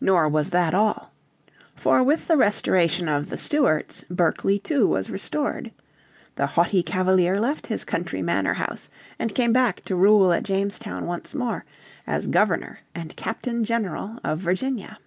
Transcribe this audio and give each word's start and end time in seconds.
Nor 0.00 0.28
was 0.28 0.50
that 0.50 0.74
all. 0.74 1.12
For 1.74 2.04
with 2.04 2.28
the 2.28 2.36
Restoration 2.36 3.08
of 3.08 3.30
the 3.30 3.36
Stuarts 3.36 4.04
Berkeley 4.08 4.60
too 4.60 4.86
was 4.86 5.10
restored. 5.10 5.72
The 6.36 6.46
haughty 6.54 6.84
Cavalier 6.84 7.40
left 7.40 7.66
his 7.66 7.82
country 7.84 8.22
manor 8.22 8.54
house 8.54 8.90
and 9.18 9.34
came 9.34 9.52
back 9.52 9.82
to 9.86 9.96
rule 9.96 10.32
at 10.32 10.44
Jamestown 10.44 11.04
once 11.04 11.34
more, 11.34 11.64
as 12.06 12.28
Governor 12.28 12.78
and 12.94 13.16
Captain 13.16 13.64
General 13.64 14.20
of 14.22 14.38
Virginia. 14.38 14.98